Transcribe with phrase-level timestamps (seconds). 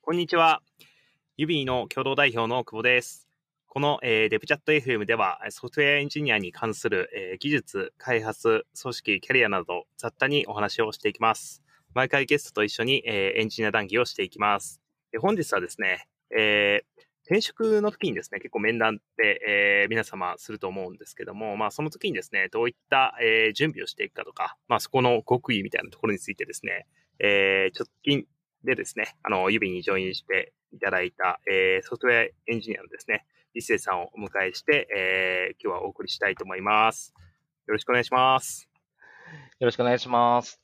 [0.00, 0.62] こんにちは。
[1.36, 3.28] ユビーの共同代表の久保です。
[3.66, 11.62] この、えーデブチャット FM では、ソフトウェアエンジニアに関する、えー技術、開発、組織、キャリアなど雑多にお話をしていきます。
[11.92, 14.80] 毎回ゲストと一緒に、えーエンジニア談義をしていきます。
[15.12, 26.86] で本日はですね、えー転職の時にですね、結構面談って、えー皆様すると思うんですけども、まあその時にですね、どういった、えー準備をしていくかとか、まあそこの極意みたいなところについてですね、
[27.20, 28.26] えー直近
[28.64, 37.14] でですね、あの、指にジョインしていただいた、えーソフトウェアエンジニアのですね、一斉さんをお迎えして、えー今日はお送りしたいと思います。
[37.66, 38.68] よろしくお願いします。
[39.60, 40.60] よろしくお願いします。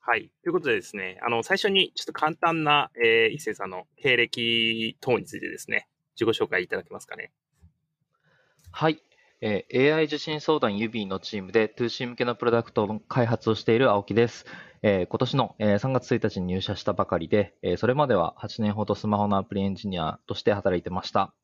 [0.00, 0.30] はい。
[0.42, 5.88] ということでですね、あの、最初にちょっと簡単な、えー、一斉さんの経歴等についてですね、
[6.20, 7.30] 自己紹介いただけますかね。
[8.72, 9.02] はい。
[9.42, 14.46] えー AI 受信相談ユビーのチームで 2C 向けのプロダクトの開発をしている青木です。
[14.82, 21.34] えー今年の、えー3月1日に入社したばかりで、えーそれまでは8年ほどスマホのアプリエンジニアとして働いてました。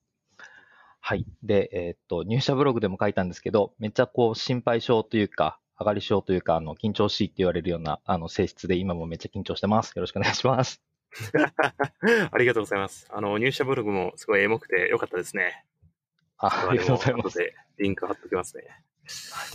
[1.01, 1.25] はい。
[1.43, 9.93] で、えーっと、入社ブログでも書いたんですけど、めっちゃこう心配性というか、上がり症というか、あの、緊張しいって言われるような、あの、性質で今もめっちゃ緊張してます。
[9.95, 10.83] よろしくお願いします。
[12.33, 13.06] ありがとうございます。
[13.11, 15.65] あの、入社ブログもすごいエモくてよかったですね。
[16.39, 17.39] あありがとうございま後す。
[17.39, 18.65] でリンク貼っときますね。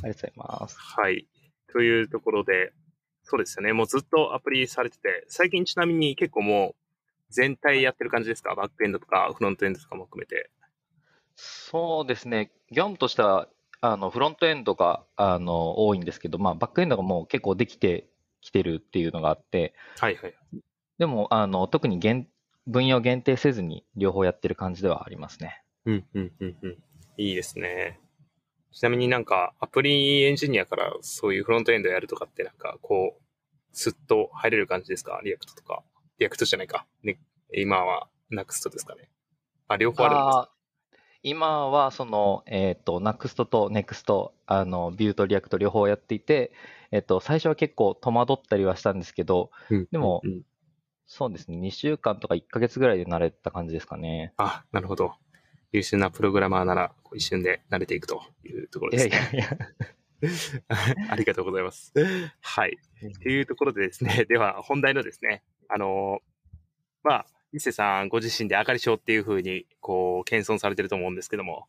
[0.03, 0.77] ありがとうございます。
[0.79, 1.27] はい。
[1.71, 2.73] というところで、
[3.31, 3.71] そうですよね。
[3.71, 6.75] もうずっとアプリされてて、最近ちなみに結構もう
[7.29, 8.55] 全体やってる感じですか？
[8.55, 10.49] バックエンドとかフロントエンドとかも含めて。
[11.37, 13.47] そうですね、業務としては、
[13.79, 18.09] あのフロントエンドがあの多いんですけど、まあ、バックエンドがもう結構できて
[18.41, 20.33] きてるっていうのがあって、はいはい。
[20.99, 22.27] でもあの特に限
[22.67, 25.63] 分野を限定せずに両方やってる感じではありますね。
[25.85, 26.77] うん、うん、うん、うん。
[27.17, 27.99] いいですね。
[28.71, 33.21] ちなみになんかアプリエンジニアからそういうフロントエンドやるとかってなんかこう、
[33.73, 35.19] スッと入れる感じですか？
[35.23, 35.83] リアクトとか。
[36.19, 36.85] リアクトじゃないか。
[37.03, 37.19] ね、
[37.53, 39.09] 今は NUXT ですかね。
[39.67, 40.51] あ、両方あるんです
[41.23, 46.51] 今はその、えっと NUXT と NEXT、あの Vue と React 両方やっていて、
[46.91, 50.41] えっと最初は結構戸惑ったりはしたんですけど、うんでもうんうん
[51.13, 54.33] そうですね、2週間とか1ヶ月ぐらいで慣れた感じですかね。
[54.37, 55.13] あ、なるほど。
[55.71, 59.15] 優秀なプログラマーなら一瞬で慣れていくというところいですね。
[59.15, 59.57] やいやいや。
[61.09, 61.93] ありがとうございます。
[62.41, 62.77] はい。
[63.23, 66.31] というところでですね、 では本題のですね、あのー
[67.03, 71.67] まあ、伊勢さんご自身であかり症っていうふうに、こう、謙遜されてると思うんですけども、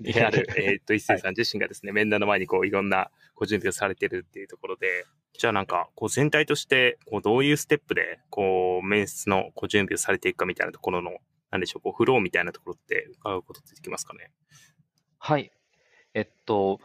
[0.00, 5.06] である、えーっと、伊勢さん自身がですね、面談の前にこう、いろんなご準備をされてるっていうところで、
[5.36, 11.18] じゃあなんか、こう、全体として、こう、どういうステップで、こう、面接のこう準備をされていくかみたいなところの、
[11.50, 14.30] なんでしょう、こう、フローみたいなところって伺うことってできますかね？
[15.18, 15.50] はい。
[16.14, 16.80] えっと、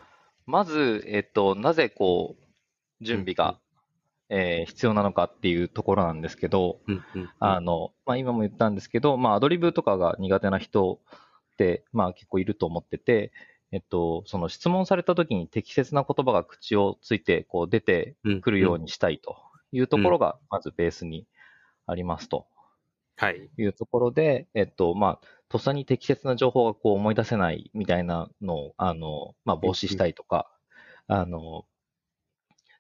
[0.46, 3.60] まず、えっと、なぜこう、準備が、
[4.30, 7.30] えー必要なのかっていうところなんですけど、うん、うん。
[7.40, 11.00] あの、まあ、今も言ったんですけど、まあ、アドリブとかが苦手な人
[11.54, 13.32] って、まあ、結構いると思ってて、
[13.72, 19.36] えっと、その質問された時に適切な言葉が口をついて、こう出てうんくるようにしたいと
[19.72, 21.28] いうところが、まずベースに
[21.86, 22.48] ありますと
[23.16, 23.50] はい。
[23.58, 30.50] いうところで、えっと、まあ、とっさに適切な情報がこう思い出せないみたいなのを、あの、まあ、防止したいとか、
[31.08, 31.66] あの、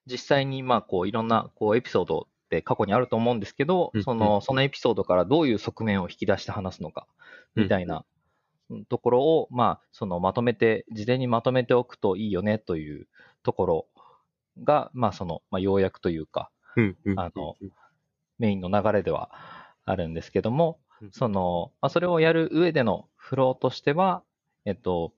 [0.06, 7.08] 実際に、まあ、こう、いろんな、こう、エピソードって過去にあると思うんですけどうん、その、そのエピソードからどういう側面を引き出して話すのか、
[7.56, 8.06] みたいな
[8.70, 13.08] うんところを、まあ、その、まとめて、事前にまとめておくといいよね、という
[13.44, 13.88] ところ
[14.64, 16.50] が、まあ、その、まあ、要約というか。
[17.16, 17.56] あの
[18.40, 19.30] メインの流れでは
[19.86, 24.24] あるんですけどもうん、その、まあ、それをやる上でのフローとしては、
[24.66, 25.14] えっと、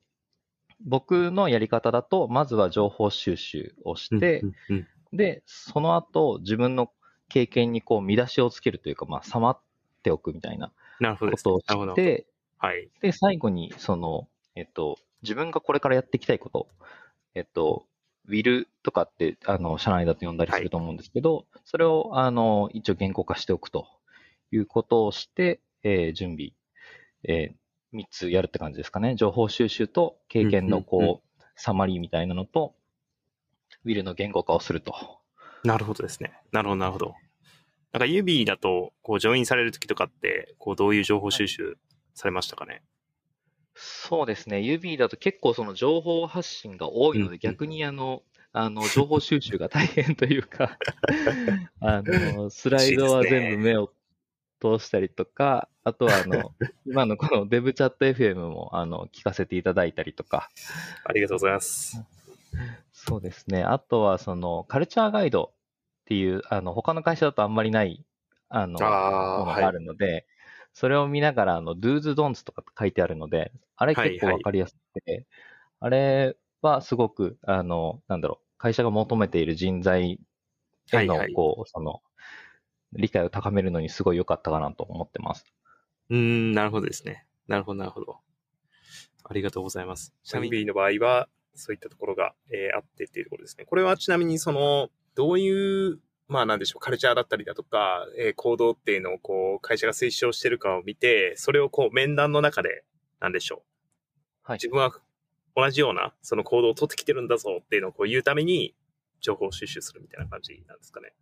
[0.85, 4.43] 僕のやり方だと、まずは情報収集をして。
[5.13, 6.91] で、その後、自分の
[7.29, 9.59] 経験にこう見出しをつけるというか、まあ、さまっ
[10.03, 10.71] ておくみたいな。
[11.19, 11.65] ことをし。
[11.95, 12.27] て、
[12.57, 12.89] はい。
[13.01, 16.67] で、最後に、その、えっと、自分がこれからやっていきたいこと、
[17.35, 17.85] えっと、
[18.27, 23.87] ウィルとかって、あの、社内だと呼んだりすると思うんですけど、それを、あの、一応言語化しておくと
[24.51, 26.51] いうことをして、えー準備、
[27.23, 29.15] えー、3つやるって感じですかね。
[29.15, 32.75] 情報収集と経験の、うんうんうんこう、サマリーみたいなのと、
[33.85, 34.93] ウィルの言語化をすると。
[35.63, 36.33] なるほどですね。
[36.51, 37.15] なるほど、なるほど。
[37.91, 41.77] なんか、指だと、こう、ジョインされるときとかって、こう、どういう情報収集
[42.13, 42.83] されましたかね？
[43.73, 44.61] そうですね。
[44.61, 50.77] 指だと結構その情報発信が多いのうんで、逆にあの、あの、情報収集が大変というか、
[51.81, 53.93] あの、スライドは全部目を
[54.59, 56.53] 通したりとか、あとはあの、
[56.85, 60.49] 今のこのデブチャット FM もあの、聞かせていただいたりとか、
[61.03, 62.03] ありがとうございます。
[62.91, 63.63] そうですね。
[63.63, 68.05] あとはその、カルチャーガイドっていう、あの、他の会社だとあんまりない、
[68.49, 69.73] あの、ああ、ものがあはい。
[69.73, 70.25] るので、
[70.73, 75.25] それを見ながら、あの、do's, don'ts とか書いてあるので、あれはい結構わかりやすくて、
[75.79, 80.19] あれはすごく、あの、なんだろう、会社が求めている人材
[80.91, 82.01] への、はいはいこう、その、
[82.95, 85.45] 理解を高めるのにすごい良かったかなと思ってます。
[86.09, 87.25] うーん、なるほどですね。
[87.47, 88.17] なるほど、なるほど。
[89.23, 90.13] ありがとうございます。
[90.23, 93.65] ちなみに、の場合は、そういったところが、えーあってっていうところですね。
[93.65, 102.83] これはちなみに、その、どういう、まあなんでしょう、カルチャーだったりだとか、えー行動っていうのを、こう、会社が推奨してるかを見て、それをこう、面談の中で、
[103.19, 103.63] なんでしょ
[104.43, 104.51] う。
[104.51, 104.91] はい自分は
[105.55, 108.75] 同じような、その行動を取ってきてるんだぞっていうのをこう言うために、
[109.21, 111.13] 情報収集するみたいな感じなんですかね。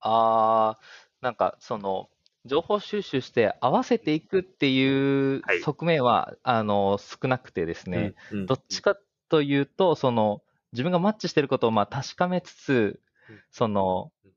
[0.00, 2.08] あー、なんか、その、
[2.44, 5.60] 情報収集して合わせていくっていうはい。
[5.60, 8.96] 側面は、あの、少なくてですね、うん、うんどっちか
[9.28, 10.42] というと、その、
[10.72, 13.00] 自分がマッチしてることをまあ確かめつつ
[13.30, 14.30] うん、そのうん、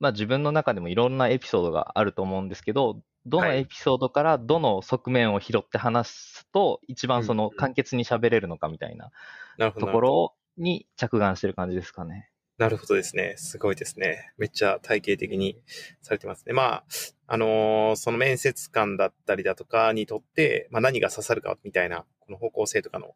[0.00, 9.10] まあ自分の中でもいろんなエピソードがあると思うんですけど、どのはいエピソードからどの側面を拾って話すと、一番その簡潔に喋れるのかみたいな
[9.56, 9.86] なるほど。
[9.86, 12.30] ところに着眼してる感じですかね。
[12.58, 13.34] なるほどですね。
[13.36, 14.32] すごいですね。
[14.36, 15.56] めっちゃ体系的に
[16.02, 16.52] されてますね。
[16.52, 16.84] まあ、
[17.28, 23.10] あのーその面接官だったりだとかにとって、まあ何が刺さるかみたいな、この方向性とかの、っ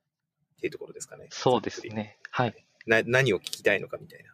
[0.61, 1.27] ていうところですかね。
[1.31, 1.85] そうです。
[1.89, 2.19] ね。
[2.31, 2.65] はい。
[2.87, 4.33] な、何を聞きたいのかみたいな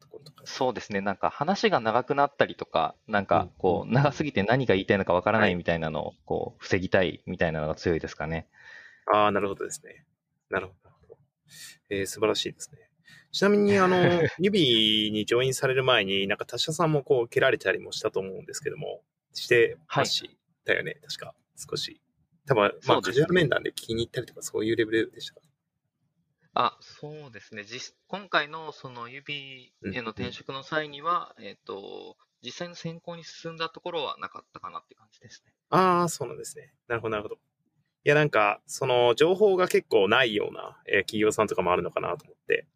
[0.00, 0.42] ところとか。
[0.46, 1.02] そうですね。
[1.02, 8.48] なんか話が長くなったりとか、なんかこう長すぎて何が言いたいのかわからなはいいみたいなのを、こう、防ぎたいみたいなのが強いですかね。
[9.12, 10.06] ああ、なるほどですね。
[10.48, 10.88] なるほど。
[10.88, 11.18] なるほど
[11.90, 12.85] えー素晴らしいですね。
[13.32, 13.96] ちなみに、あの、
[14.38, 19.02] 指にジョインされる前に、なんか他社さんもこう、蹴られたりもしたと思うんですけども、
[19.34, 20.28] してまし
[20.64, 21.34] たよね、確か。
[21.56, 22.00] 少し。
[22.46, 25.40] 多分、まあ、カジュアル面談で聞きに行ったりとか、そういうレベルでしたか？
[26.54, 27.64] あ、そうですね。
[27.64, 35.52] 実今回のその指への転職の際には、えっと、実際の選考に進んだところはなかったかなって感じですね。
[35.68, 36.72] ああ、そうなんですね。
[36.86, 37.34] なるほど、なるほど。
[37.34, 42.66] いや、なんか、その、情報が結構ないような、えー企業さんとかもあるのかなと思って、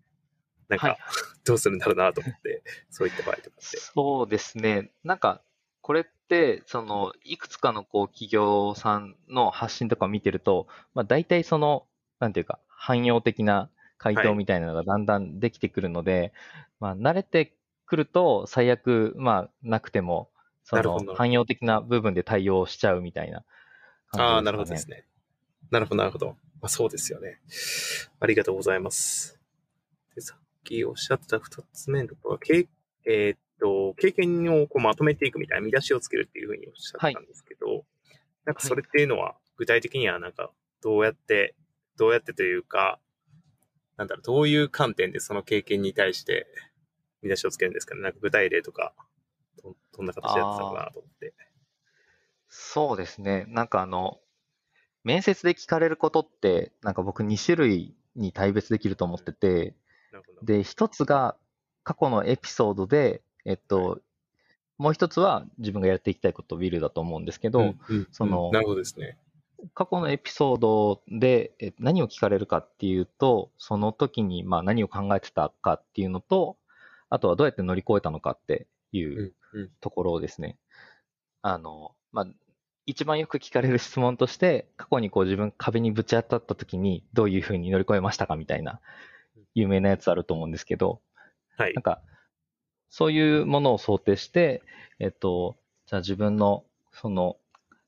[0.70, 0.98] なんか、はい。
[1.44, 3.76] どうするんだろうなと思って、そういった場合とかって。
[3.76, 4.90] そうですね。
[5.04, 5.42] なんか、
[5.82, 11.86] これって、その、いくつかのこう企業さんの発信とかを見てると、まあ大体その、
[12.20, 13.68] なんていうか、汎用的な
[13.98, 16.32] 回答みたいなのがだんだんできてくるので、
[16.78, 17.54] まあ慣れて
[17.86, 20.30] くると最悪、まあなくても、
[20.62, 23.44] その汎用的な部分で対応しちゃうみたいな
[24.10, 25.04] 感じああ、なるほどですね。
[25.70, 26.36] なるほど、なるほど。
[26.60, 27.40] まあ、そうですよね。
[28.20, 29.39] ありがとうございます。
[30.64, 32.68] きおっしゃってた二つ目のところは、経
[33.04, 37.84] えーっと、経験をこうまとめていくみたいな見出しをつけるっていうふうにおっしゃってたんですけど、
[38.44, 40.50] なんかそれっていうのは、具体的にはなんか、
[40.82, 41.54] どうやって、
[41.96, 42.98] どうやってというか、
[43.96, 46.46] なんだろう、どういう観点でその経験に対して
[47.22, 48.00] 見出しをつけるんですかね？
[48.00, 48.94] なんか具体例とか、
[49.62, 51.34] どどんな形でやってたのかなと思って。
[52.48, 53.44] そうですね。
[53.48, 54.20] なんかあの、
[55.04, 59.74] 面接で聞かれることって、なんか僕2種類に大別できると思ってて。
[60.42, 61.36] で、一つが
[61.84, 64.00] 過去のエピソードで、えっと、
[64.78, 69.18] もう一つは自分がやっていきたいことビルだと思うんですけど、うんうんそのうんなるほどですね。
[69.74, 76.56] 過去のエピソードでえ何を聞かれるかっていうと、その時にまあ何を考えてたかっていうのと、
[77.10, 79.70] あとはどうやって乗り越えたのかっていううんうん。
[79.80, 80.56] ところをですね、
[81.42, 82.26] あの、まあ、
[82.86, 88.80] 一番よく聞かれる質問として、過去にこう自分壁にぶち当たった時にどういうふうに乗り越えましたかみたいな
[89.54, 91.00] 有名なやつあると思うんですけど、
[91.56, 91.82] はいなん。
[91.82, 92.00] か、
[92.88, 94.62] そういうものを想定して、
[94.98, 95.56] えっと、
[95.86, 97.36] じゃあ自分のその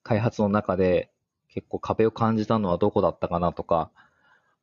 [0.02, 1.10] 開発の中で
[1.48, 3.90] 結構壁を感じたのはどこだったかなとか、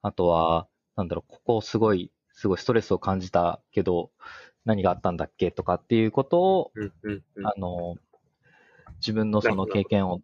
[0.02, 4.12] あとは、なんだろう、ここすごい、すごいストレスを感じたけど、
[4.66, 7.96] 何があったんだっけとかっていうことを、うんうんうんあの、
[8.96, 10.22] 自分のその経験を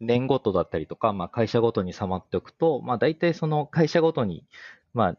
[0.00, 4.44] 年ごとだったりとか、まあ会社ごとにさまっておくと、まあ大体その会社ごとに、
[4.94, 5.18] まあ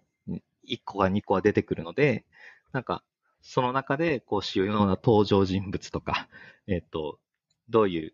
[0.67, 2.25] 1個か2個は出てくるので、
[2.71, 3.03] なんか
[3.41, 6.27] その中でこう主要な登場人物とか、
[6.67, 7.19] えっと、
[7.69, 8.13] どういう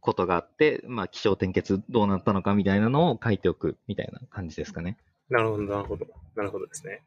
[0.00, 4.98] ことがあって、まあ気象転結どうなったのかみたいなのを書いておくみたいな感じですかね。
[5.28, 6.06] なるほど、なるほど。
[6.34, 7.02] なるほどですね。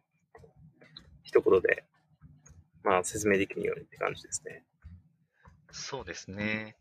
[1.23, 1.85] 一言で、
[2.83, 4.65] まあ説明できるようにって感じですね。
[5.71, 6.77] そうですね。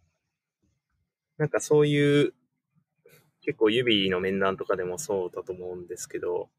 [1.39, 2.35] なんかそういう、
[3.41, 6.51] 結構指の面談とかでもそうだと思うんですけど、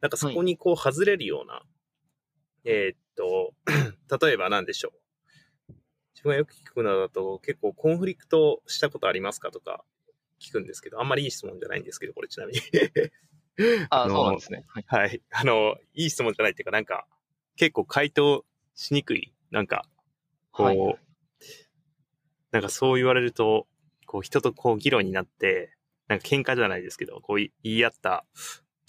[0.00, 1.62] なんかそこにこう外れるような、
[2.64, 3.54] えーっと、
[4.24, 4.92] 例えば何でしょ
[5.68, 5.72] う。
[6.14, 9.84] 自分がよく聞くのだと結構コンフリクトしたことありますかとか
[10.40, 12.60] 聞くんですけど、あんまりいい質問じゃないんですけど、これちなみに。
[13.90, 14.64] あ、 のそうなんですね。
[14.68, 14.84] はい。
[14.86, 15.22] はい。
[15.30, 17.06] あの、いい質問じゃないっていうか、なんか、
[17.56, 19.34] 結構回答しにくい。
[19.50, 19.86] なんか、
[20.50, 20.98] こう、はい
[22.50, 23.66] なんかそう言われると、
[24.06, 25.76] こう人とこう議論になって、
[26.08, 28.24] なんか喧嘩じゃないですけど、こう言い合った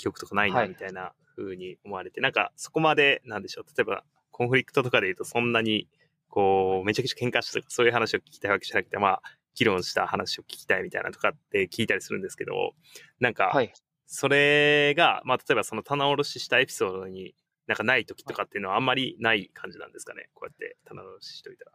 [0.02, 5.88] 記憶とかないはないみたいな風に思われて、なんかそこまで、なんでしょう、例えばコンフリクトとかで言うとそんなに、
[6.28, 9.22] こう、めちゃくちゃ喧嘩したとかそういう話を聞きたいわけじゃなくて、まあ、
[9.54, 12.74] 議論した話を聞きたいみたいなとかって聞いたりするんですけど、
[13.20, 13.72] なんか、はい。
[14.08, 17.34] それが、まあ、例えばその棚卸ししたエピソードに
[17.68, 20.30] なんかない時とかっていうのはあんまりない感じなんですかね。
[20.34, 21.72] こうやって棚卸ししといたら。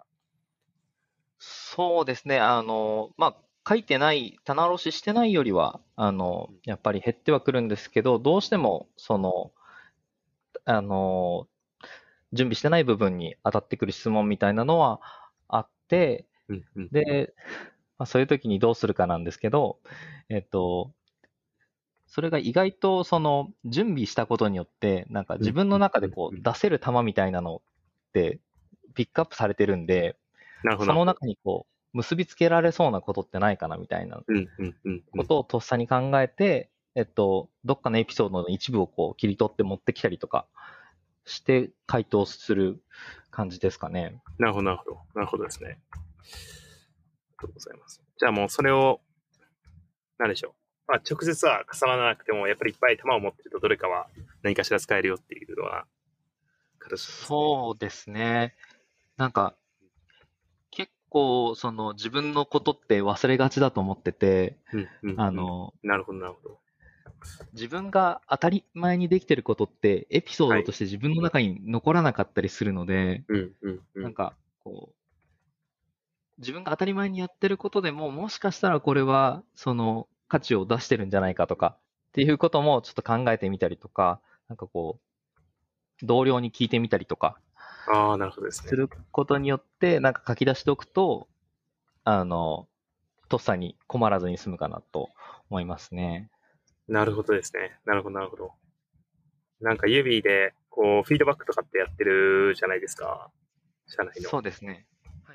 [1.38, 2.38] そうですね。
[2.38, 3.36] あの、まあ、
[3.68, 9.50] 書いてない、棚卸ししてないよりは、あの、やっぱり減ってはくるんですけど、どうしても、その、
[10.64, 11.48] あの、
[12.32, 15.00] 準備してない部分に当たってくる質問みたいなのは
[15.48, 17.34] あって、うんうん、で、
[17.98, 19.78] まあ、そういう時にどうするかなんですけど、
[20.28, 20.92] えっと、
[22.06, 27.62] それが意外とその準備したことによって、なんか自分の中でこう出せる球みたいなの
[28.08, 28.38] って
[28.94, 30.16] ピックアップされてるんで。
[30.80, 34.20] その中にこう結びつけられそうなことってないかなみたいな
[35.16, 40.46] ことをとっさに考えて、えっと、どっかのエピソードの一部をこう切り取って持ってきたりとか
[41.24, 42.82] して回答する
[43.30, 44.20] 感じですかね。
[44.38, 44.98] なるほど、なるほど。
[45.14, 45.78] なるほどですね。
[45.90, 46.02] あり
[47.38, 48.02] がとうございます。
[48.18, 49.00] じゃあもうそれを、
[50.18, 50.52] なんでしょう。
[50.88, 54.08] まあ直接は重ならなくても、やっぱりいっぱい球を持ってるとどれかは
[54.42, 55.86] 何かしら使えるよっていうような
[56.78, 57.14] 形ね。
[57.26, 58.54] そうですね。
[59.16, 59.54] なんか、
[61.16, 66.58] 結構、その自分のことって忘れがちだと思ってて、うんうんうんあ、の、なるほど、なるほど。
[67.54, 74.02] 自分が当たり前にできてることって、エピソードとして自分の中に残らなかったりするので、うんうんうん。
[74.02, 74.94] なんか、こう、
[76.38, 87.38] 自分が当たり前にやってることでも、もしかしたらこれは、その、価値を出してるんじゃないかとか、っていうこともちょっと考えてみたりとか、なんかこう、同僚に聞いてみたりとか、
[87.86, 88.76] ああ、なるほどですねす。
[88.76, 91.28] ることによって、なんか書き出しておくと、
[92.04, 92.68] あの、
[93.28, 95.10] とっさに困らずに済むかなと
[95.50, 96.30] 思いますね。
[96.88, 97.78] なるほどですね。
[97.84, 98.52] なるほど、なるほど。
[99.60, 103.30] なんか指で、こう、フィードバックとかってやってるじゃないですか。
[103.86, 104.28] 社内の。
[104.28, 104.86] そうですね。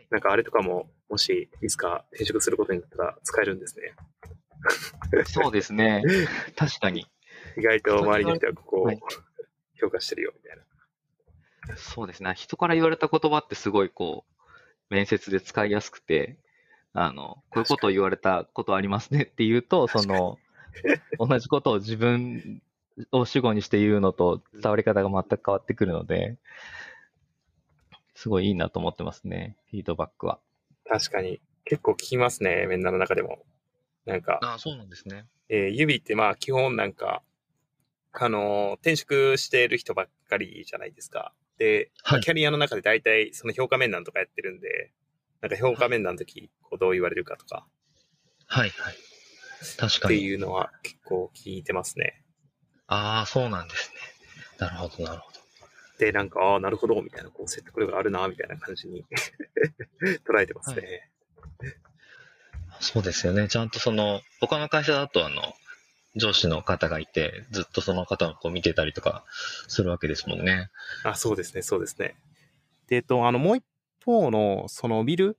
[0.10, 3.94] なんかあれとかも、もし、いつか転職することになったら使えるんですね。
[5.26, 6.04] そうですね。
[6.56, 7.08] 確かに。
[7.58, 9.00] 意外と周りの人はここをはい
[9.82, 10.64] 評価してるよ、みたいな。
[11.78, 12.34] そうですね。
[12.36, 16.38] 人から言われた言葉ってすごいこう、面接で使いやすくて、
[16.94, 20.38] あの、こういうことを言われたことありますねって言うと、その、
[21.18, 22.62] 同じことを自分
[23.12, 26.38] を主語にして言うのと伝わり方が全く変わってくるので、
[28.16, 29.58] すごいいいなと思ってますね。
[29.70, 30.40] フィードバックは。
[30.86, 31.42] 確かに。
[31.66, 33.40] 結構聞きますね、面談の中でも。
[34.06, 35.26] なんか、あそうなんですね。
[35.50, 37.22] えー指ってまあ基本なんか、
[38.14, 41.34] あのー転職している人ばっかりじゃないですか。
[41.58, 44.92] で、はいキャリアの中で大体その評価面談とかやってるんで、
[45.42, 47.66] なんか評価面談の時、こうどう言われるかとか
[48.48, 48.96] はいはい。
[49.78, 52.24] 確っていうのは結構聞いてますね。
[52.88, 54.00] ああ、そうなんですね。
[54.60, 55.40] なるほど、なるほど。
[55.98, 59.06] で、なんか、ああ、なるほど、みたいな、こう説得力があるな、みたいな感じに
[60.28, 61.12] 捉えてますね。
[62.80, 63.48] そうですよね。
[63.48, 65.54] ちゃんとその、他の会社だとあの、
[66.16, 69.24] 上司の方がいて、ずっとその方をこう見てたりとか
[69.68, 70.70] するわけですもんね。
[71.04, 72.16] あ、そうですね、そうですね。
[72.88, 73.64] で、えっと、あの、もう一
[74.06, 75.38] 方の、その、ビル、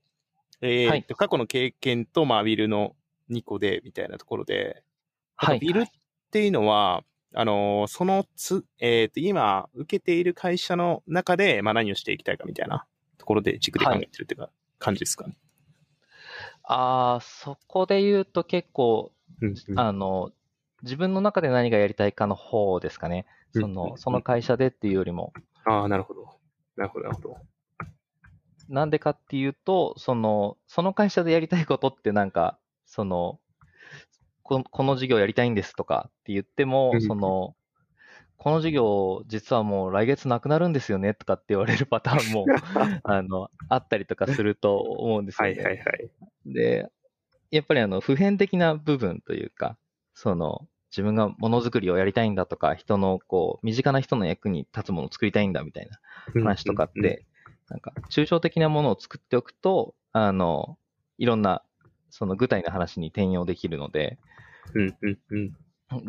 [0.61, 2.95] えーはい過去の経験と、まあ、ビルの
[3.31, 4.83] 2個で、みたいなところで、
[5.37, 5.59] はい。
[5.59, 5.87] ビルっ
[6.31, 12.87] ていうのは、あの、そのつ、えっ、と、今、受けている会社の中で、まあ、何をしていきたいかみたいな
[13.19, 15.37] ところで軸で考えてるっていうか、感じですかね。
[16.65, 20.31] ああ、そこで言うと結構、うんうんあの、
[20.83, 23.27] 自分の中で何がやりたいかの方ですかね。
[23.53, 25.33] その、その会社でっていうよりも。
[25.65, 26.29] ああ、なるほど。
[26.77, 27.37] なるほど、なるほど。
[28.69, 33.39] なんでかっていうと、その、その会社でやりたいことってなんか、その、
[34.43, 37.55] ここの事業やりたいんですとかって言ってもう、んその、
[38.37, 42.47] この事業実はもう来月なくなるんですよねとかって言われるパターンも、
[43.05, 45.63] あの、あったりとかすると思うんですはよね。
[45.63, 46.11] いはいはい。
[46.47, 46.91] で、
[47.51, 49.79] やっぱりあの、普遍的な部分というか、
[50.15, 55.99] その、自分がものづくりをやりたいんだとか、人のこう、身近な人の役に立つものを作りたいんだみたいな
[56.43, 57.27] 話とかっうんうんうんて、
[57.71, 60.79] なんか、抽象的なものを作っておくと、あの、
[61.17, 61.63] いろんな、
[62.11, 64.19] その具体の話に転用できるので、
[64.75, 65.53] うんうんうん。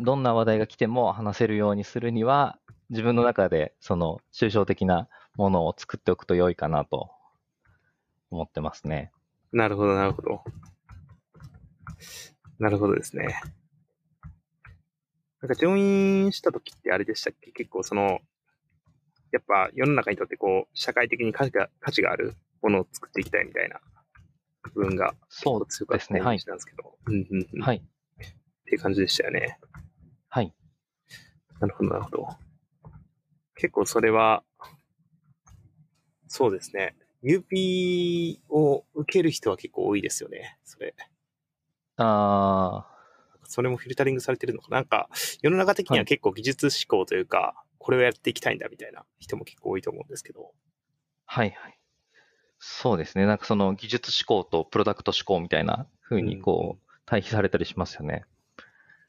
[0.02, 2.58] どんな話題が来ても話せるようにするには、
[2.90, 7.10] 自分の中でその抽象的なものを作っておくと良いかなと
[8.30, 9.10] 思ってますね。
[9.52, 10.44] なるほど、なるほど。
[12.58, 13.40] なるほどですね。
[15.44, 17.52] なんか、ジョインした時ってあれでしたっけ？
[17.52, 18.20] 結構その、
[19.30, 23.78] やっぱ世の中にとってこう、社会的に価値が価値があるものを作っていきたいみたいな
[24.72, 26.98] 部分がそうですけど。
[27.04, 27.60] うんうんうん。
[27.60, 27.76] はい。
[27.76, 27.82] っ
[28.64, 29.58] ていう感じでしたよね。
[30.30, 30.54] はい。
[31.60, 32.28] なるほど、なるほど。
[33.54, 34.42] 結構それは、
[36.26, 36.96] そうですね。
[37.22, 40.58] UP を受ける人は結構多いですよね。
[40.64, 40.94] それ。
[41.98, 42.86] あ
[43.46, 45.08] それもフィルタリングされてるのかななんか、
[45.42, 50.52] 世の中的には結構技術志向というか、これをやっていきたいんだみたいな人も結構多いと思うんですけど。
[51.26, 51.78] はいはい。
[52.58, 53.26] そうですね。
[53.26, 58.24] なんかその技術志向とプロダクト志向みたいな風にこう、対比されたりしますよね。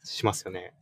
[0.03, 0.73] しますよね。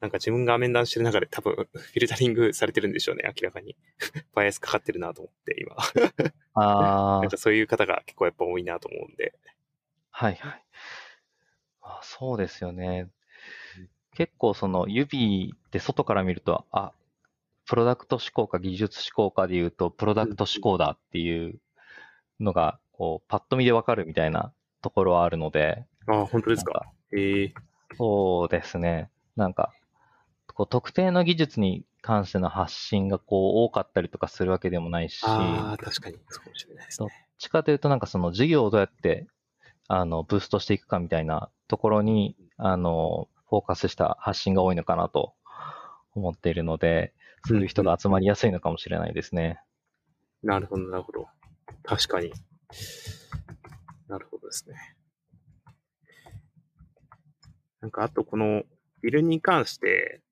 [0.00, 3.74] なんか自分が面談してる中で多分フィルタリングされてるんでしょうね、明らかに。
[4.34, 5.76] バイアスかかってるなと思って、今。
[6.54, 9.34] ああ なんか、そういう方が結構やっぱ多いなと思うんで。
[10.10, 10.62] はいはい。
[11.84, 13.10] あそうですよね。
[14.12, 16.92] 結構その指って外から見ると、あ、
[17.66, 21.60] プロダクト志向か技術志向かで言うと、プロダクト志向だっていう
[22.40, 26.86] のが、こう、パッと見でわかるみたいなところはあるので、ああ、本当ですか？
[27.16, 27.54] ええ
[27.96, 29.10] そうですね。
[29.36, 29.74] なんか、
[30.54, 37.26] こう特定の技術に関しての発信がこう多かったりとかするわけでもないし、ああ、確かにそうかもしれないですどっね。
[37.38, 39.26] ちかというとなんかその事業をどうやって
[39.88, 45.34] あのブーストしていくかみたいなところにあのフォーカスした発信が多いのかなと
[46.14, 47.12] 思っているので、
[47.46, 49.60] そういう人が集まりやすいのかもしれないですね。
[50.42, 51.28] なるほど、なるほど。
[51.82, 52.32] 確かに。
[54.08, 54.76] なるほどですね。
[57.80, 58.62] なんか、あとこの
[59.02, 60.22] ビルに関して、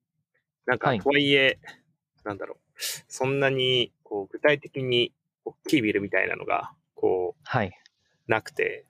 [0.65, 1.59] なんか、はいとはいえ、
[2.23, 5.13] なんだろう、そんなに、こう、具体的に
[5.45, 7.67] 大きいビルみたいなのが、こはい。
[8.27, 8.85] う、なくて、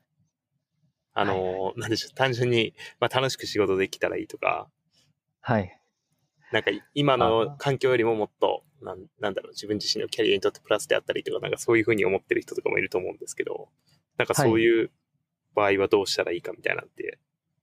[1.13, 4.67] あの、なんでしょう、単純に、まあ、楽しく仕事できたらいいとか、
[5.41, 5.79] はい。
[6.51, 7.57] なんか今あのー。
[7.57, 13.69] 環境よりももっと、なんなんだろう、自分自身のキャリアにとってプラスであったりとか、なんかそういうふうに思ってる人とかもいると思うんですけど、
[14.17, 14.91] なんかそういう
[15.55, 17.19] 場合はどうしたらいいかみたいなんて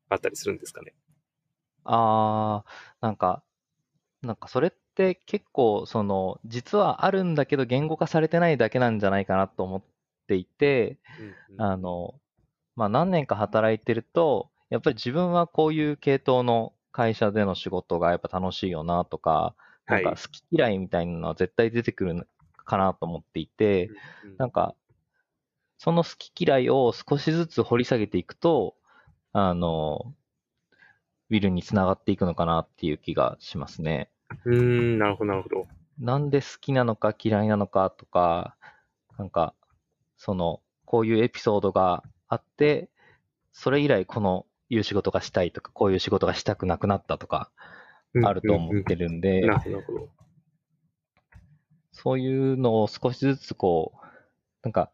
[0.08, 0.94] あったりするんですかね？
[1.84, 3.42] ああ、なんか、
[4.22, 9.82] なんかそれって結構その実はあるんだけど言語化されてないだけなんじゃないかなと思っ
[10.26, 11.62] ていて、うんうん。
[11.62, 12.19] あの、
[12.80, 19.54] まあ、何年か働いてると、やっぱり自分はこういう系統の会社での仕事がやっぱ楽しいよなとか、
[19.86, 23.88] なんかはい好き嫌いみたいなのは絶対出てくるかなと思っていて、
[24.24, 24.74] うんなんか、
[25.76, 28.76] その好き嫌いを少しずつ掘り下げていくと、
[29.34, 30.14] あの、
[31.28, 34.08] ウィルにつながっていくのかなっていう気がしますね。
[34.46, 35.66] うーん、なるほど、なるほど。
[35.98, 38.56] なんで好きなのか嫌いなのかとか、
[39.18, 39.52] なんか、
[40.16, 42.88] その、こういうエピソードがあって、
[43.52, 47.50] それ以来このいう仕事がしたいとか、こういう仕事がしたくなくなったとか、
[48.24, 49.42] あると思ってるんで。
[51.92, 54.06] そういうのを少しずつこう、
[54.62, 54.90] なんか、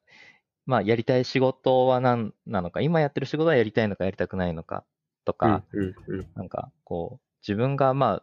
[0.65, 4.85] まあ、やりたい仕事は何なのか、今やってる仕事はやりたいのかやりたくないのか
[5.25, 5.63] とか。
[6.35, 8.23] なんか、こう、自分がま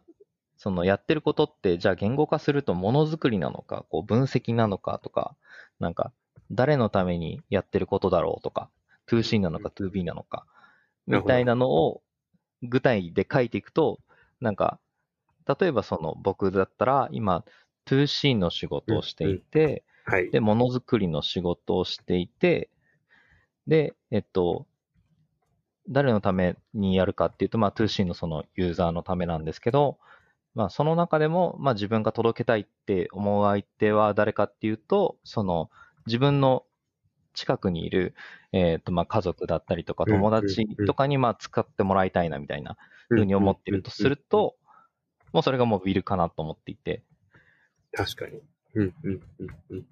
[0.56, 5.36] そのやってることって、じゃあ言語化するとものづくりなのか、こう分析なのかとか、
[5.78, 6.12] なんか、
[6.50, 8.70] 誰のためにやってることだろうとか、
[9.08, 10.46] 2C なのか 2B なのか、
[11.06, 12.02] みたいなのを
[12.62, 14.00] 具体で書いていくと、
[14.40, 14.78] なんか、
[15.46, 17.44] 例えばその僕だったら今
[17.86, 20.30] 2C の仕事をしていて、はい。
[20.30, 22.70] で、ものづくりの仕事をしていて、
[23.66, 24.66] で、えっと、
[25.88, 29.98] 誰のためにやるかっていうと、まあ 2C のそのユーザーのためなんですけど、
[30.54, 35.70] まあその中でも、まあ自分が届けたいって思う相手は誰かっていうと、その
[36.06, 36.64] 自分の
[37.34, 38.14] 近くにいる、
[38.52, 42.76] えっと、まあ家族だったりとかうん友達とかにまあ使ってもらいたいなみたいな
[43.08, 44.56] ふうに思ってるとすると、
[45.32, 47.02] もうそれがもうウィルかなと思っていて、
[47.92, 48.40] 確かに。
[48.74, 49.86] うん、うん、うん、うん。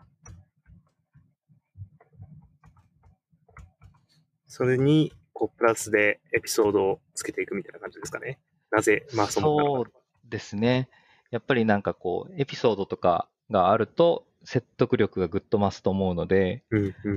[4.46, 8.38] それに、こう、プラスでエピソードをつけていくみたいな感じですかね。
[8.70, 9.92] なぜ、まあ、そのそう
[10.28, 10.88] ですね。
[11.30, 16.64] やっぱりなんかこう、エピソードとかがあると、説得力がぐっと増すと思うので、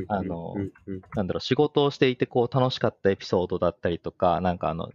[0.07, 0.55] あの。
[1.15, 4.91] なんだろう、仕事をしていてこう楽しかったエピソードだったりとか、なんかあの、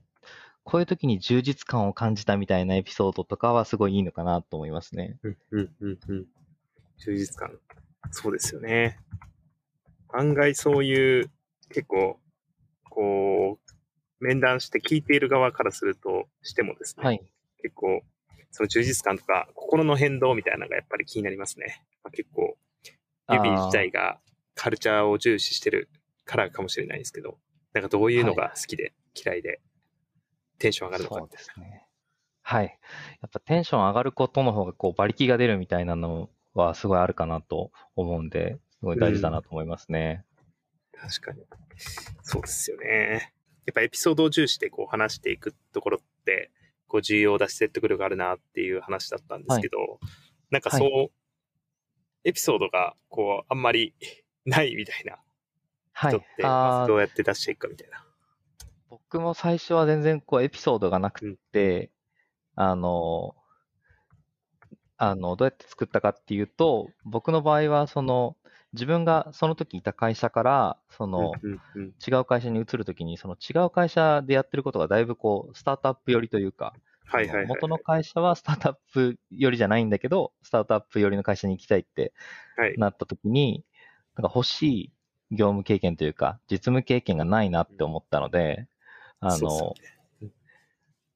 [0.64, 5.18] こういう時に充実感を感じたみたいなエピソードとかはすごいいいのかなと思いますね。
[5.22, 6.26] うん、うん、うん、うん。
[6.98, 7.58] 充実感。
[8.10, 8.98] そうですよね。
[10.12, 11.30] 案外そういう、
[11.70, 12.18] 結構、
[12.88, 13.58] こ
[14.20, 17.22] う、面談して聞いている側からすると、してもですね、はい。
[17.62, 18.02] 結構、
[18.50, 21.84] その充実感とか、心の変動みたいなのがやっぱり気になりますね。
[22.02, 22.56] まあ、結構、
[23.30, 24.20] 指自体が
[24.54, 25.88] カルチャーを重視してる
[26.24, 27.38] からかもしれないですけど、
[27.72, 29.60] なんかどういうのが好きで、嫌いで、
[30.58, 31.86] テンション上がるのかみたいですね。
[32.42, 32.78] はい。
[33.22, 40.24] やっぱテンション上がることの方がこう馬力が出るみたいなのはすごいあるかなと思うんで、すごい大事だなと思いますね。
[40.94, 41.08] な。
[41.08, 41.44] 確かに。
[42.22, 43.32] そうですよね。
[43.66, 46.50] やっぱエピソードを重視でこう話していくところって、
[46.90, 49.78] こう重要だし説得力あるなっていう話だったんですけど、
[50.50, 51.10] なんかそう、
[52.24, 53.94] エピソードがこうあんまり
[54.44, 55.18] ないみたいな
[55.92, 56.10] はい。
[56.12, 56.42] 人って、。
[56.42, 56.86] まあー。
[56.86, 58.04] ずどうやって出していくかみたいな。
[58.88, 61.90] 僕も最初は全然こうエピソードがなくて、
[62.56, 63.34] あの、
[64.96, 68.36] あの、どうやって作ったかっていうと、僕の場合は、その、
[68.72, 71.32] 自分がその時いた会社から、その、
[72.06, 76.74] 違う会社に移るときに、その違う会社でやってることがだいぶこう、スタートアップ寄りというか、
[77.06, 77.46] はいはいはい。
[77.48, 82.12] 元の会社はスタートアップ寄りじゃないんだけど、スタートアップ寄りの会社に行きたいって
[82.56, 82.76] はい。
[82.76, 83.64] なったときに、
[84.16, 84.92] なんか欲しい
[85.30, 88.68] 業務経験というか、実務経験がないなって思ったので、
[89.20, 89.74] あの、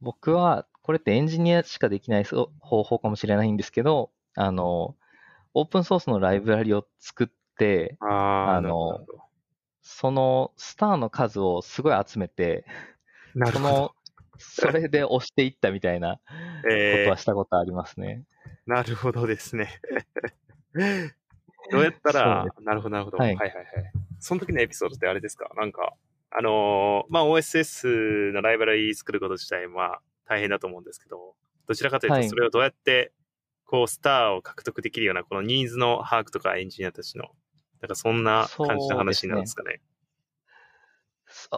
[0.01, 4.97] 僕は、これってエンジニアしかできないそ方法かもしれないんですけど、あの、
[5.55, 7.35] オープンソースのライブラリを作って、
[8.01, 9.07] あの
[9.83, 12.65] そのスターの数をすごい集めて、
[13.53, 13.59] そ。
[13.61, 13.95] の、
[14.39, 16.17] それで押していったみたいな
[16.65, 18.25] ことえはしたことありますね。
[18.67, 19.69] ー、なるほどですね。
[21.71, 23.19] どうやったらそ、なるほど、なるほど。
[23.19, 23.65] ははいいはいはい。
[24.19, 25.51] その時のエピソードってあれですか？
[25.55, 25.95] なんか、
[26.31, 31.35] あのーまあ、OSS のライブラリ作ること自体は大変だと思うんですけど、
[31.67, 33.13] どちらかというと、はいそれをどうやって、
[33.67, 37.31] こう、スターを獲得できるような、このニーズの把握とかエンジニアたちの、
[37.85, 39.81] なんかそんな感じの話になるんですかね。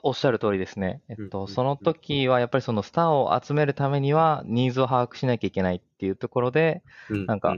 [0.02, 1.02] おっしゃる通りですね。
[1.08, 7.56] えっと、その時はやっぱりそのスターを集めるためにはニーズを把握しなきゃいけないっていうところで、うんなんか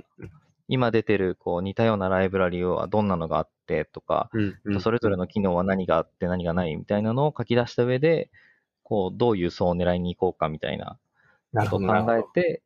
[0.68, 4.30] 今出てるこう似たようなライブラリはどんなのがあってとか、
[4.80, 8.30] それぞれの機能は何があって何がないみたいなのを書き出した上で、
[8.82, 10.98] こう、どういう層を狙いに行こうかみたいな
[11.52, 12.62] ことを考えて、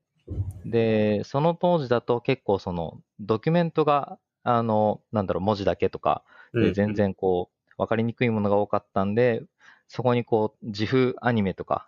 [0.64, 9.42] で、その当時だと結構そのドキュメントが、あの、なんだろう、文字だけとか、で全然こう、わかりにくいものが多かったんで、
[9.88, 11.86] そこにこう、自負アニメとか、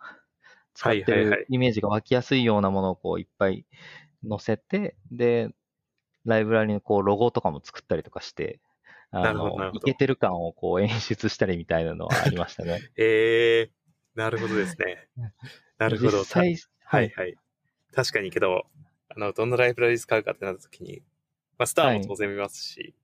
[0.75, 3.65] 使ってるイメージが湧きやすいようなものをこう、いっぱい
[4.29, 5.51] 載せて、で、
[6.25, 8.61] ライブラリのこう、ロゴとかも作ったりとかして、
[9.11, 12.81] あの、いけてる感をこう、演出したりみたいなのはありましたね。
[12.97, 15.09] えー、なるほどですね。
[15.79, 16.11] なるほど。
[16.19, 17.35] 実際、はいはい。
[17.93, 18.67] 確かにけど、
[19.09, 21.03] あの、どんなライブラリ使うかってなった時に、
[21.59, 22.95] まあ、スターも当然見ますし、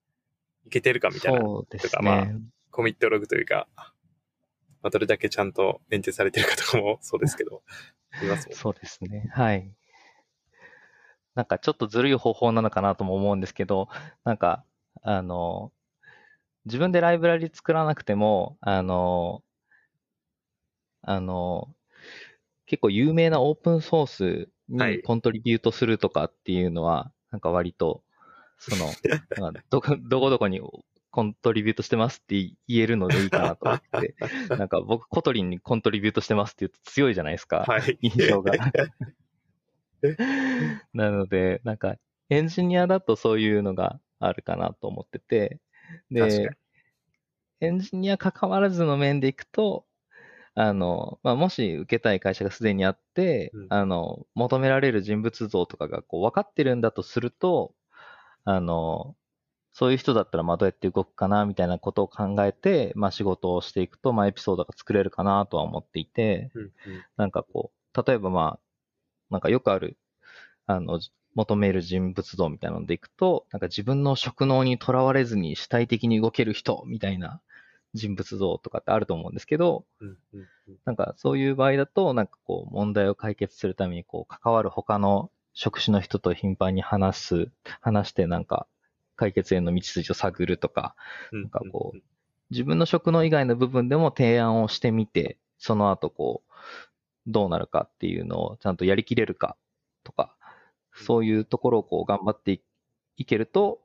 [0.66, 2.40] い、けてるかみたいな、そうですとかまあね。
[2.70, 3.68] コミットログというか、
[4.82, 7.62] まあ、どれだけちゃんとメンテされてるかとかも そうですけど、
[8.22, 8.56] 見ますもんね。
[8.56, 9.28] そうですね。
[9.32, 9.72] はい。
[11.34, 13.88] なんかちょっとずるい方法なのかなとも思うんですけど、
[14.24, 14.64] なんか、
[15.02, 15.72] あの、
[16.64, 19.42] 自分でライブラリ作らなくても、あの、
[21.02, 21.74] あの、
[22.66, 24.24] 結構有名なオープンソース
[24.70, 28.04] はいにコントリビュートするとかっていうのは、なんか割と、
[28.61, 28.92] その、
[29.70, 30.61] どこ、どこどこに
[31.11, 32.37] コントリビュートしてますって
[32.68, 34.14] 言えるのでいいかなと思って、
[34.57, 37.64] なんか僕、 Kotlin にコントリビュートしてますって言うと強いじゃないですか。
[37.66, 37.99] はい。
[38.03, 38.53] 印象が。
[40.92, 41.96] なので、なんか、
[42.29, 45.59] エンジニアだとそういうのがあるかなと思ってて、
[46.11, 46.51] で
[47.61, 49.85] エンジニア関わらずの面でいくと、
[50.55, 57.75] あの、まあ、もし受けたい会社がすでにあって、うんあの、求められる人物像とかがこう分かってるんだとすると、
[58.44, 59.16] あの、
[59.72, 66.72] そういう人だったらまあどうやって動くかなみたいなことを考えて、まあ仕事をしていくと、まあエピソードが作れるかなとは思っていて、うんうん。
[67.16, 68.61] なんかこう、例えばまあ、
[69.31, 69.98] なんかよくある、
[70.66, 71.00] あの、
[71.35, 77.40] 求める人物像みたいなのでいくと、なんか自分の職能にとらわれずに主体的に動ける人みたいな
[77.94, 80.76] 人物像とかってあると思うんですけど、うんうんうん。
[80.85, 88.66] なんかそういう場合だと、なんかこう問題を解決するためにこう関わる他の職種の人と頻繁に話す、話してなんか
[89.16, 90.94] 解決への道筋を探るとか、
[91.32, 91.98] うんなんかこう
[92.50, 96.50] 自分の職能以外の部分でも提案をしてみて、その後こう、
[97.26, 99.56] どうなるかっていうのをちゃんとやりきれるか
[100.02, 100.34] とか、
[100.94, 102.60] そういうところをこう頑張ってい
[103.16, 103.80] いけると、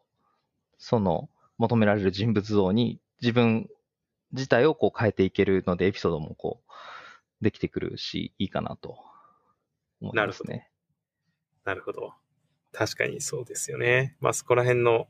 [0.77, 3.69] その求められる人物像に自分
[4.31, 6.71] 自体をこう変えていけるので、エピソードもこう、
[7.43, 8.97] できてくるし、いいかなと
[10.01, 10.71] 思いますね。
[11.65, 12.13] なるほど。
[12.71, 14.15] 確かにそうですよね。
[14.19, 15.07] まあそこら辺の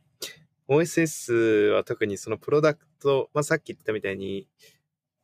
[0.68, 4.48] OSS は特にそのプロダクト、まあさっき言ったみたいに、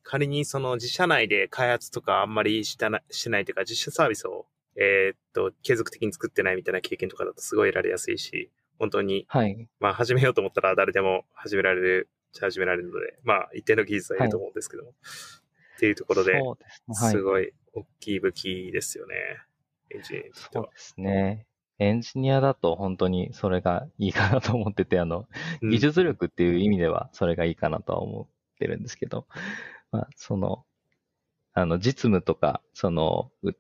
[0.04, 9.68] 仮にその自社内で開発とかあんまりしたなしてないというか、実写サービスを、えーっと、継続的に作ってないみたいな経験とかだとすごい得られやすいし、本当に、はい。
[9.80, 17.08] まあ始めようと思ったら誰でも始められる、始められるので、まあ一定の技術はいると思うんですけども、っていうところで、そうですね。
[17.08, 17.22] はいす。
[17.22, 19.16] ごい大きい武器ですよね。
[19.94, 20.80] エンジニアにとってはそうで。
[20.80, 21.46] すね。
[21.80, 25.28] エンジニアだと本当にそれがいいかなと思ってて、あの、
[25.62, 29.26] うん技術力っていう意味ではそれがいいかなとは思っってるんですけど、
[29.92, 30.64] まあ、その、
[31.54, 33.52] あの、実務とか、その、う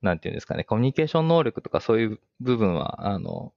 [0.00, 3.52] なんていうんですかね、コミュニケーション能力とかそういう部分は、あの、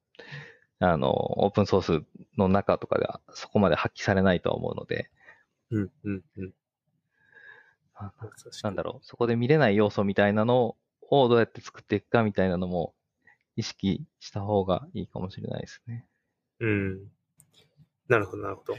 [0.79, 2.05] あの、オープンソース
[2.37, 5.09] の中とかではそこまで発揮されないとは思うので、
[5.69, 6.53] うん、うん、うん。
[7.95, 8.11] あ
[8.63, 10.75] なんだろう、そこで見れない要素みたいなの
[11.11, 12.95] をどうやって作っていくかみたいなのも
[13.55, 16.05] 意識した方がいいかもしれないですね。
[16.59, 16.99] うん。
[18.07, 18.75] なるほど、なるほど。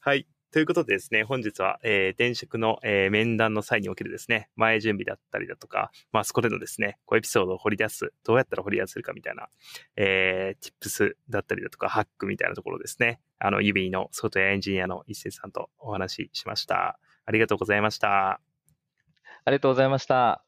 [0.00, 0.26] はい。
[0.52, 9.48] ということでですね、本日は、えー、転職の、えー面談の際におけるですね、前準備だったりだとか、まあ、そこでのですね、こうエピソードを掘り出す、どうやったら掘り出せるかみたいな、
[9.96, 16.98] えー、tips だったりだとか、ハックみたいなところですね、あの、指のソフトウェアエンジニアの一斉さんとお話ししました。
[17.26, 18.40] ありがとうございました。
[19.44, 20.45] ありがとうございました。